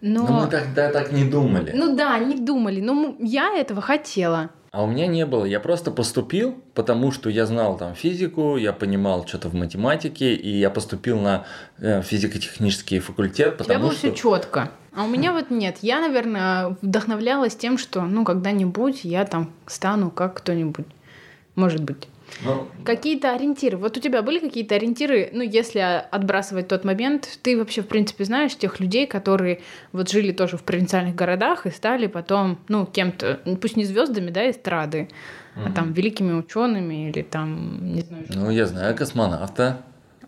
[0.00, 1.72] Но, Но мы тогда так не думали.
[1.74, 2.80] ну да, не думали.
[2.80, 4.50] Но я этого хотела.
[4.76, 5.46] А у меня не было.
[5.46, 10.50] Я просто поступил, потому что я знал там физику, я понимал что-то в математике, и
[10.50, 11.46] я поступил на
[11.78, 14.00] э, физико-технический факультет, У тебя потому было что...
[14.00, 14.70] все четко.
[14.94, 15.78] А у меня вот нет.
[15.80, 20.84] Я, наверное, вдохновлялась тем, что, ну, когда-нибудь я там стану как кто-нибудь.
[21.54, 22.06] Может быть.
[22.44, 23.76] Ну, Какие-то ориентиры.
[23.76, 25.78] Вот у тебя были какие-то ориентиры, ну, если
[26.10, 29.60] отбрасывать тот момент, ты вообще, в принципе, знаешь тех людей, которые
[29.92, 34.50] вот жили тоже в провинциальных городах и стали потом, ну, кем-то, пусть не звездами, да,
[34.50, 35.08] эстрады,
[35.54, 38.24] а там великими учеными или там, не знаю.
[38.28, 39.78] ну, я знаю космонавта.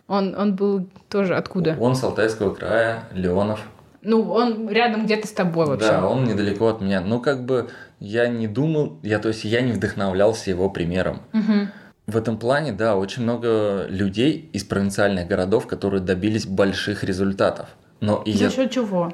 [0.06, 1.76] Он, он был тоже откуда?
[1.78, 3.60] Он с Алтайского края, Леонов.
[4.00, 5.88] Ну, он рядом где-то с тобой вообще.
[5.88, 7.00] Да, он недалеко от меня.
[7.02, 7.68] Ну, как бы
[8.00, 11.20] я не думал, я, то есть я не вдохновлялся его примером.
[11.32, 11.70] Мгм.
[12.08, 17.68] В этом плане, да, очень много людей из провинциальных городов, которые добились больших результатов.
[18.00, 19.12] Но и За я, счет чего?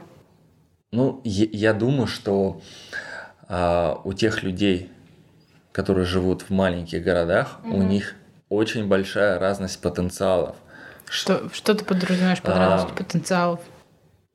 [0.93, 2.63] ну, я, я думаю, что
[3.49, 4.93] а, у тех людей,
[5.73, 8.15] которые живут в маленьких городах, у них
[8.49, 10.55] очень большая разность потенциалов.
[11.11, 13.61] Что, что ты подразумеваешь под А, разностью потенциалов?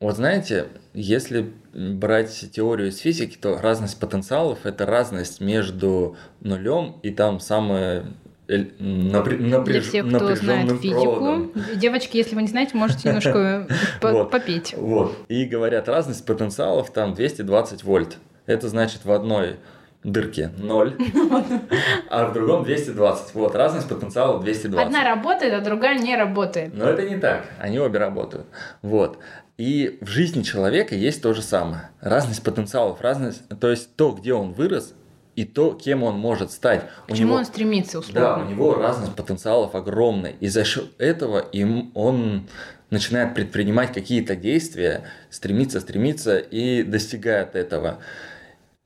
[0.02, 7.12] Вот знаете, если брать теорию из физики, то разность потенциалов это разность между нулем и
[7.12, 8.06] там самое
[8.50, 11.52] эль- напря- Для напряж- всех, кто знает физику, проводом.
[11.76, 13.68] девочки, если вы не знаете, можете немножко
[14.02, 14.32] по- Вот.
[14.32, 14.74] попеть.
[14.78, 15.16] Вот.
[15.30, 18.18] И говорят, разность потенциалов там 220 вольт.
[18.46, 19.58] Это значит в одной
[20.04, 20.96] дырке 0,
[22.10, 23.36] а в другом 220.
[23.36, 24.86] Вот, разность потенциала 220.
[24.88, 26.74] Одна работает, а другая не работает.
[26.74, 27.46] Но это не так.
[27.60, 28.46] Они обе работают.
[28.82, 29.20] Вот.
[29.58, 31.90] И в жизни человека есть то же самое.
[32.00, 34.94] Разность потенциалов, разность, то есть то, где он вырос,
[35.36, 36.86] и то, кем он может стать.
[37.08, 38.46] К чему он стремится, Да, условно?
[38.46, 40.36] у него разность потенциалов огромный.
[40.40, 42.48] И за счет этого им он
[42.90, 48.00] начинает предпринимать какие-то действия, стремится, стремится и достигает этого.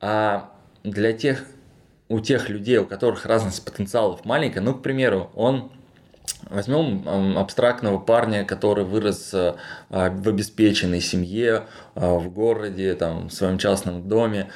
[0.00, 0.52] А
[0.82, 1.44] для тех,
[2.08, 5.72] у тех людей, у которых разность потенциалов маленькая, ну, к примеру, он
[6.50, 9.54] Возьмем абстрактного парня, который вырос э,
[9.90, 14.50] а, в обеспеченной семье, а, в городе, там, в своем частном доме.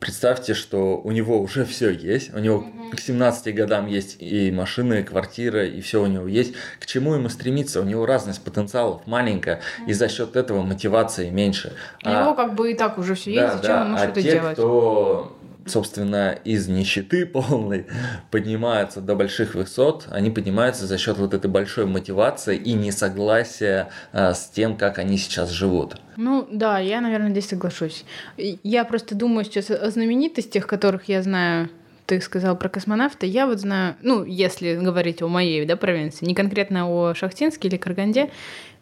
[0.00, 4.50] А, Представьте, что у него уже все есть, у него к 17 годам есть и
[4.50, 6.54] машина, и квартира, и все у него есть.
[6.80, 7.80] К чему ему стремиться?
[7.80, 11.72] У него разность потенциалов маленькая, и за счет этого мотивации меньше.
[12.04, 14.52] У него как бы и так уже все есть, зачем ему а что-то те, делать?
[14.54, 15.37] кто,
[15.70, 17.86] собственно, из нищеты полной
[18.30, 24.34] поднимаются до больших высот, они поднимаются за счет вот этой большой мотивации и несогласия а,
[24.34, 25.96] с тем, как они сейчас живут.
[26.16, 28.04] Ну да, я, наверное, здесь соглашусь.
[28.36, 31.70] Я просто думаю сейчас о знаменитостях, которых я знаю.
[32.06, 33.26] Ты сказал про космонавта.
[33.26, 37.76] Я вот знаю, ну, если говорить о моей да, провинции, не конкретно о Шахтинске или
[37.76, 38.30] Караганде,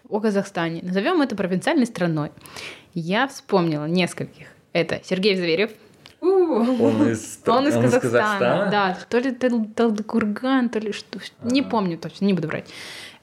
[0.08, 0.80] о Казахстане.
[0.82, 2.30] Назовем это провинциальной страной.
[2.94, 4.46] Я вспомнила нескольких.
[4.72, 5.72] Это Сергей Зверев.
[6.20, 8.98] Он из, Он из он Казахстана, да.
[9.08, 11.18] То ли Тал- Талдыкурган, то ли что.
[11.42, 11.70] Не Ага.
[11.70, 12.68] помню точно, не буду брать.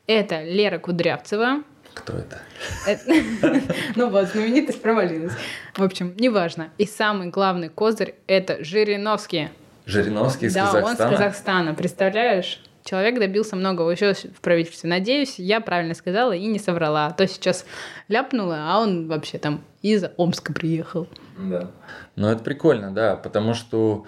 [0.08, 1.64] Это Лера Кудрявцева.
[1.94, 2.42] Кто это?
[2.88, 3.62] Это-
[3.96, 5.34] Ну вот, знаменитость провалилась.
[5.76, 6.70] В общем, неважно.
[6.78, 9.50] И самый главный козырь— это Жириновский.
[9.86, 11.12] Жириновский из Да, он Казахстана.
[11.12, 12.62] Казахстана, представляешь?
[12.84, 14.90] Человек добился многого еще в правительстве.
[14.90, 17.08] Надеюсь, я правильно сказала и не соврала.
[17.08, 17.66] А то сейчас
[18.10, 21.08] ляпнула, а он вообще там из Омска приехал.
[21.38, 21.72] Да.
[22.16, 24.06] Ну, это прикольно, да, потому что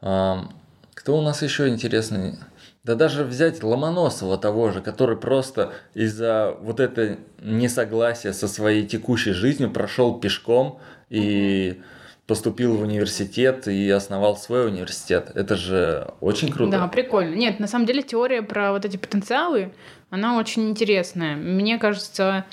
[0.00, 0.52] ам,
[0.94, 2.34] кто у нас еще интересный?
[2.82, 9.32] Да даже взять Ломоносова того же, который просто из-за вот это несогласия со своей текущей
[9.32, 11.80] жизнью прошел пешком и
[12.26, 15.30] поступил в университет и основал свой университет.
[15.34, 16.72] Это же очень круто.
[16.72, 17.34] Да, прикольно.
[17.34, 19.72] Нет, на самом деле теория про вот эти потенциалы,
[20.10, 21.36] она очень интересная.
[21.36, 22.44] Мне кажется,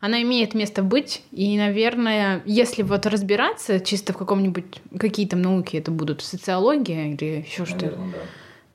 [0.00, 1.22] она имеет место быть.
[1.30, 7.44] И, наверное, если вот разбираться чисто в каком-нибудь, какие там науки это будут, социология или
[7.46, 8.18] еще что-то, да.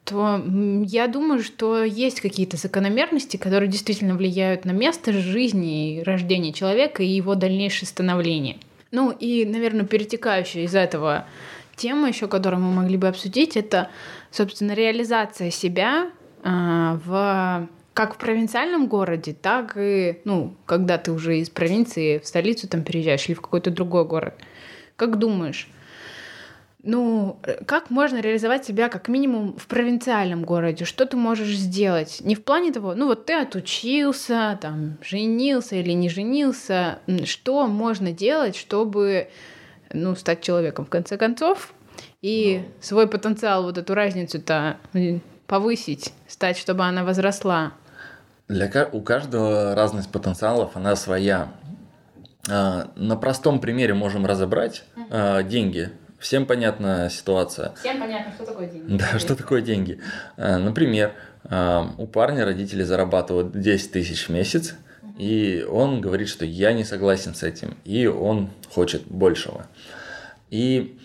[0.03, 0.43] то
[0.85, 7.01] я думаю, что есть какие-то закономерности, которые действительно влияют на место жизни и рождения человека
[7.01, 8.57] и его дальнейшее становление.
[8.93, 11.25] Ну и, наверное, перетекающая из этого
[11.75, 13.89] тема еще, которую мы могли бы обсудить, это,
[14.29, 16.11] собственно, реализация себя
[16.43, 22.27] а, в как в провинциальном городе, так и, ну, когда ты уже из провинции в
[22.27, 24.35] столицу там переезжаешь или в какой-то другой город.
[24.95, 25.67] Как думаешь,
[26.83, 30.83] ну, э, как можно реализовать себя как минимум в провинциальном городе?
[30.83, 32.19] Что ты можешь сделать?
[32.21, 36.99] Не в плане того, ну вот ты отучился, там, женился или не женился.
[37.23, 39.29] Что можно делать, чтобы,
[39.93, 41.73] ну, стать человеком в конце концов?
[42.21, 44.77] И свой потенциал, вот эту разницу-то
[45.47, 47.73] повысить, стать, чтобы она возросла.
[48.49, 51.49] Для, у каждого разность потенциалов, она своя.
[52.49, 55.91] А, На простом примере можем разобрать а, деньги.
[56.23, 57.73] Всем понятна ситуация.
[57.75, 58.97] Всем понятно, что такое деньги.
[58.97, 59.99] Да, что такое деньги.
[60.37, 64.75] А, например, а, у парня родители зарабатывают 10 тысяч в месяц,
[65.17, 69.67] и он говорит, что я не согласен с этим, и он хочет большего.
[70.49, 70.97] И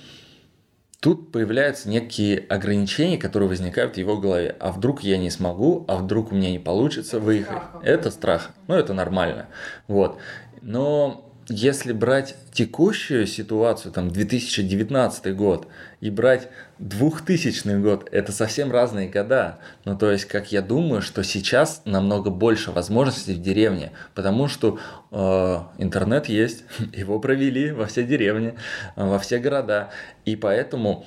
[1.01, 4.55] тут появляются некие ограничения, которые возникают в его голове.
[4.61, 7.63] А вдруг я не смогу, а вдруг у меня не получится выехать.
[7.83, 8.51] Это страх.
[8.69, 9.47] Ну, это нормально.
[9.89, 10.19] Вот.
[10.63, 15.69] Но если брать текущую ситуацию, там 2019 год,
[16.01, 19.59] и брать 2000 год, это совсем разные года.
[19.85, 24.79] Ну, то есть, как я думаю, что сейчас намного больше возможностей в деревне, потому что
[25.11, 28.55] э, интернет есть, его провели во все деревни,
[28.97, 29.91] во все города,
[30.25, 31.07] и поэтому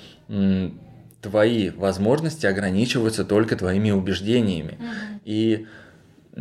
[1.21, 4.79] твои возможности ограничиваются только твоими убеждениями.
[4.79, 5.19] Mm-hmm.
[5.25, 5.67] И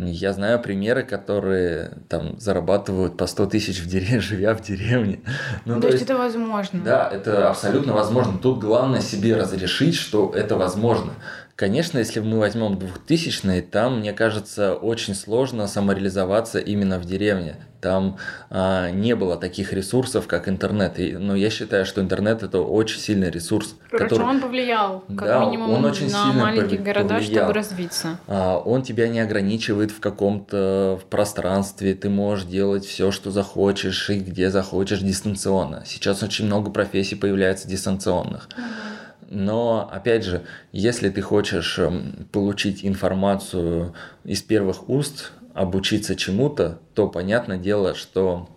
[0.07, 5.21] я знаю примеры, которые там зарабатывают по 100 тысяч в деревне, живя в деревне.
[5.65, 6.81] Ну, то, то есть это возможно.
[6.83, 8.39] Да, это абсолютно возможно.
[8.39, 11.13] Тут главное себе разрешить, что это возможно.
[11.61, 17.57] Конечно, если мы возьмем 2000 там, мне кажется, очень сложно самореализоваться именно в деревне.
[17.83, 18.17] Там
[18.49, 20.99] а, не было таких ресурсов, как интернет.
[20.99, 23.77] И, но я считаю, что интернет это очень сильный ресурс.
[23.91, 24.27] Короче, который...
[24.27, 27.35] он повлиял, как да, минимум, он очень на сильно маленькие города, повлиял.
[27.35, 28.19] чтобы развиться.
[28.27, 31.93] А, он тебя не ограничивает в каком-то пространстве.
[31.93, 35.83] Ты можешь делать все, что захочешь и где захочешь дистанционно.
[35.85, 38.49] Сейчас очень много профессий появляется дистанционных.
[38.49, 39.00] Mm-hmm.
[39.31, 47.09] Но, опять же, если ты хочешь эм, получить информацию из первых уст, обучиться чему-то, то
[47.09, 48.49] понятное дело, что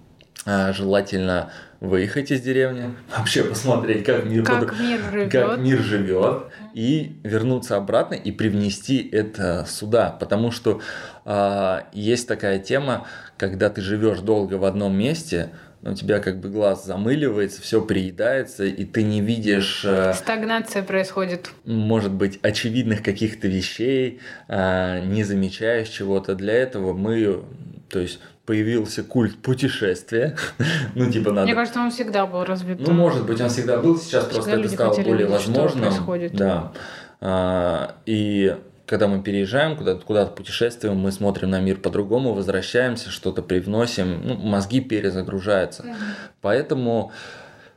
[0.45, 4.79] а, желательно выехать из деревни, вообще посмотреть, как мир, как под...
[4.79, 10.81] мир живет, как мир живет и вернуться обратно и привнести это сюда, потому что
[11.25, 13.05] э, есть такая тема,
[13.37, 15.51] когда ты живешь долго в одном месте,
[15.85, 19.83] у тебя как бы глаз замыливается, все приедается, и ты не видишь...
[19.85, 21.49] Э, Стагнация происходит.
[21.65, 26.35] Может быть, очевидных каких-то вещей, э, не замечаешь чего-то.
[26.35, 27.43] Для этого мы,
[27.89, 30.37] то есть появился культ путешествия.
[30.95, 31.45] ну, типа надо...
[31.45, 32.79] Мне кажется, он всегда был развит.
[32.79, 35.93] Ну, может быть, он всегда был, сейчас просто это стало более возможным.
[36.33, 36.71] Да.
[37.19, 43.41] А, и когда мы переезжаем куда-то, куда-то путешествуем, мы смотрим на мир по-другому, возвращаемся, что-то
[43.41, 45.83] привносим, ну, мозги перезагружаются.
[45.83, 45.95] Mm-hmm.
[46.41, 47.11] Поэтому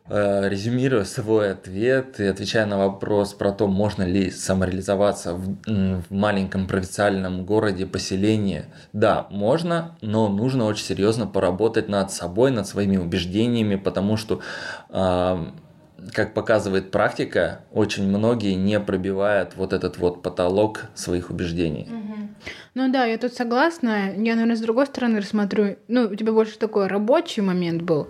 [0.09, 6.11] э, резюмируя свой ответ и отвечая на вопрос про то, можно ли самореализоваться в, в
[6.11, 12.97] маленьком провинциальном городе, поселении, да, можно, но нужно очень серьезно поработать над собой, над своими
[12.97, 14.41] убеждениями, потому что
[14.91, 15.47] э,
[16.13, 21.89] как показывает практика, очень многие не пробивают вот этот вот потолок своих убеждений.
[22.75, 24.13] Ну да, я тут согласна.
[24.17, 25.77] Я, наверное, с другой стороны рассмотрю.
[25.89, 28.09] Ну, у тебя больше такой рабочий момент был.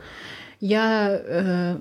[0.59, 1.77] Я э,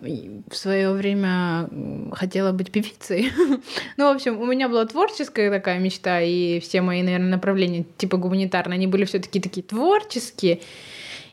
[0.49, 1.69] в свое время
[2.11, 3.31] хотела быть певицей.
[3.97, 8.17] ну, в общем, у меня была творческая такая мечта, и все мои, наверное, направления типа
[8.17, 10.59] гуманитарные, они были все-таки такие творческие.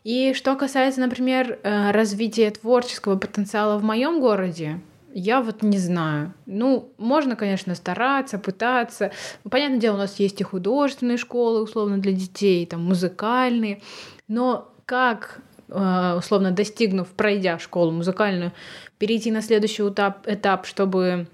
[0.04, 4.80] И что касается, например, э, развития творческого потенциала в моем городе,
[5.14, 6.32] я вот не знаю.
[6.46, 9.12] Ну, можно, конечно, стараться, пытаться.
[9.48, 13.82] Понятное дело, у нас есть и художественные школы, условно, для детей, там, музыкальные.
[14.26, 18.52] Но как, э, условно, достигнув, пройдя школу музыкальную,
[18.98, 21.26] перейти на следующий этап, этап чтобы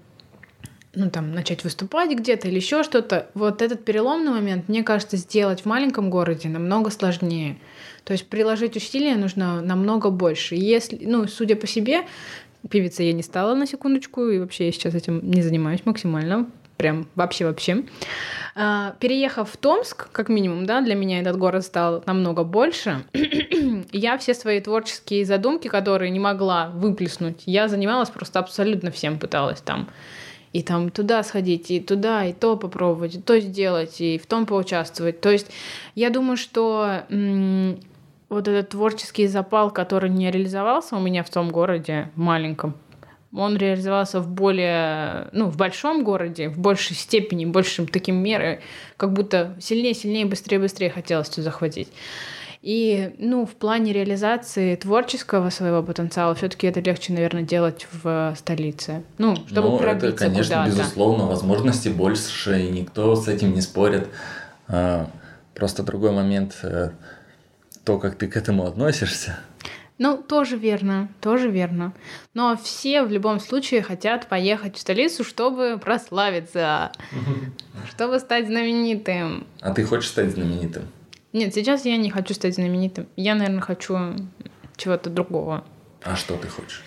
[0.95, 5.61] ну, там, начать выступать где-то или еще что-то, вот этот переломный момент, мне кажется, сделать
[5.61, 7.57] в маленьком городе намного сложнее.
[8.09, 10.55] То есть приложить усилия нужно намного больше.
[10.55, 12.07] Если, ну, судя по себе,
[12.67, 17.07] певицей я не стала на секундочку, и вообще я сейчас этим не занимаюсь максимально, прям
[17.13, 17.83] вообще-вообще.
[18.55, 23.03] А, переехав в Томск, как минимум, да, для меня этот город стал намного больше.
[23.91, 29.61] я все свои творческие задумки, которые не могла выплеснуть, я занималась просто абсолютно всем, пыталась
[29.61, 29.87] там
[30.51, 34.45] и там туда сходить, и туда, и то попробовать, и то сделать, и в том
[34.45, 35.21] поучаствовать.
[35.21, 35.47] То есть
[35.95, 37.03] я думаю, что
[38.29, 42.75] вот этот творческий запал, который не реализовался у меня в том городе маленьком,
[43.33, 48.59] он реализовался в более, ну, в большом городе, в большей степени, большим таким мерой,
[48.97, 51.89] как будто сильнее, сильнее, быстрее, быстрее хотелось все захватить.
[52.61, 59.03] И, ну, в плане реализации творческого своего потенциала все-таки это легче, наверное, делать в столице.
[59.17, 60.69] Ну, чтобы ну, пробиться это, конечно, куда-то.
[60.69, 64.09] безусловно, возможности больше, и никто с этим не спорит.
[64.67, 65.09] А,
[65.55, 66.89] просто другой момент э,
[67.89, 69.39] то, как ты к этому относишься.
[69.97, 71.91] Ну, тоже верно, тоже верно.
[72.35, 76.91] Но все в любом случае хотят поехать в столицу, чтобы прославиться,
[77.89, 79.47] чтобы стать знаменитым.
[79.59, 80.83] А ты хочешь стать знаменитым?
[81.33, 83.07] Нет, сейчас я не хочу стать знаменитым.
[83.15, 83.97] Я, наверное, хочу
[84.77, 85.63] чего-то другого.
[86.03, 86.83] А что ты хочешь?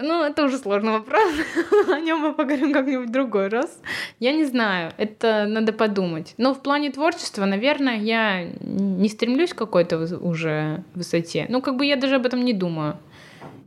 [0.00, 1.32] Ну, это уже сложный вопрос.
[1.88, 3.80] О нем мы поговорим как-нибудь в другой раз.
[4.20, 6.34] Я не знаю, это надо подумать.
[6.38, 11.46] Но в плане творчества, наверное, я не стремлюсь к какой-то уже высоте.
[11.48, 12.96] Ну, как бы я даже об этом не думаю.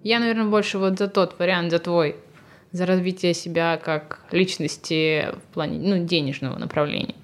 [0.04, 2.16] Я, наверное, больше вот за тот вариант, за твой,
[2.72, 7.16] за развитие себя как личности в плане ну, денежного направления.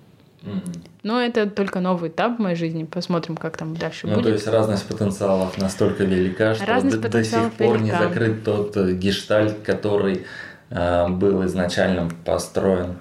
[1.04, 2.84] Но это только новый этап в моей жизни.
[2.84, 4.24] Посмотрим, как там дальше ну, будет.
[4.24, 7.84] Ну, то есть разность потенциалов настолько велика, что разность до, до сих пор велика.
[7.84, 10.26] не закрыт тот э, гештальт, который
[10.72, 12.98] э, был изначально построен.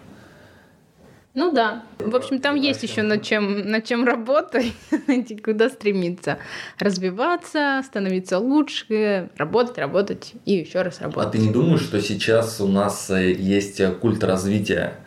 [1.35, 1.83] Ну да.
[1.99, 4.73] В общем, там есть еще над чем, над чем работать,
[5.45, 6.39] куда стремиться.
[6.79, 11.27] Развиваться, становиться лучше, работать, работать и еще раз работать.
[11.27, 14.99] А ты не думаешь, что сейчас у нас э, есть культ развития?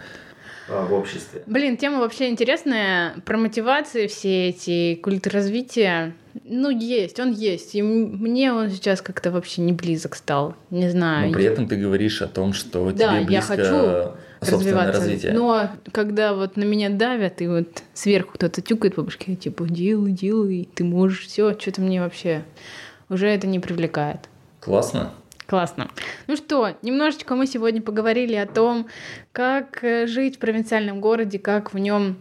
[0.69, 1.43] А, в обществе.
[1.47, 3.15] Блин, тема вообще интересная.
[3.25, 6.13] Про мотивации все эти культы развития.
[6.43, 7.75] Ну, есть, он есть.
[7.75, 10.55] И мне он сейчас как-то вообще не близок стал.
[10.69, 11.29] Не знаю.
[11.29, 14.11] Но при этом ты говоришь о том, что да, тебе близко я хочу
[14.41, 14.99] развиваться.
[14.99, 15.33] развитие.
[15.33, 20.11] Но когда вот на меня давят, и вот сверху кто-то тюкает по башке, типа, делай,
[20.11, 22.43] делай, ты можешь, все, что-то мне вообще
[23.09, 24.29] уже это не привлекает.
[24.59, 25.13] Классно.
[25.47, 25.89] Классно.
[26.27, 28.87] Ну что, немножечко мы сегодня поговорили о том,
[29.31, 32.17] как э, жить в провинциальном городе, как в нем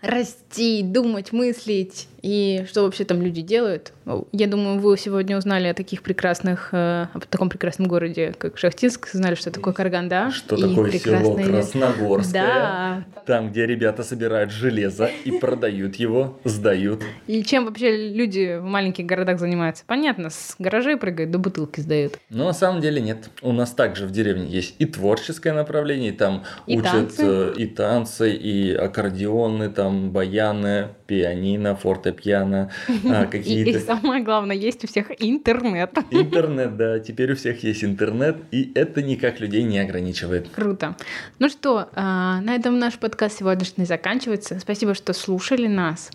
[0.00, 0.41] расти,
[0.82, 3.92] думать, мыслить и что вообще там люди делают.
[4.32, 9.08] Я думаю, вы сегодня узнали о таких прекрасных, э, о таком прекрасном городе, как Шахтинск,
[9.12, 10.30] знали, что такое Карганда.
[10.30, 12.32] Что такое село Красногорское.
[12.32, 13.04] Да.
[13.26, 17.02] Там, где ребята собирают железо и продают его, сдают.
[17.26, 19.84] И чем вообще люди в маленьких городах занимаются?
[19.86, 22.18] Понятно, с гаражей прыгают, до бутылки сдают.
[22.30, 23.30] Но на самом деле нет.
[23.42, 27.22] У нас также в деревне есть и творческое направление, и там и учат танцы.
[27.24, 32.70] Э, и танцы, и аккордеоны, там баяны, пианино, фортепиано,
[33.04, 33.70] а, какие-то...
[33.70, 35.96] И, и самое главное, есть у всех интернет.
[36.10, 40.48] Интернет, да, теперь у всех есть интернет, и это никак людей не ограничивает.
[40.54, 40.96] Круто.
[41.38, 44.58] Ну что, а, на этом наш подкаст сегодняшний заканчивается.
[44.60, 46.10] Спасибо, что слушали нас.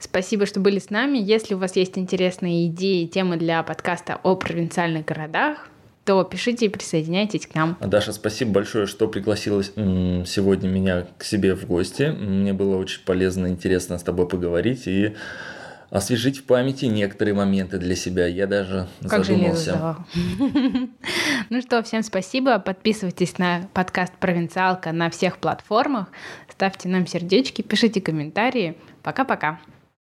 [0.00, 1.18] Спасибо, что были с нами.
[1.18, 5.68] Если у вас есть интересные идеи, темы для подкаста о провинциальных городах,
[6.04, 7.76] то пишите и присоединяйтесь к нам.
[7.80, 12.14] Даша, спасибо большое, что пригласила сегодня меня к себе в гости.
[12.16, 15.14] Мне было очень полезно и интересно с тобой поговорить и
[15.90, 18.26] освежить в памяти некоторые моменты для себя.
[18.26, 19.96] Я даже как задумался.
[21.50, 22.58] ну что, всем спасибо.
[22.58, 26.08] Подписывайтесь на подкаст «Провинциалка» на всех платформах.
[26.50, 28.76] Ставьте нам сердечки, пишите комментарии.
[29.02, 29.60] Пока-пока.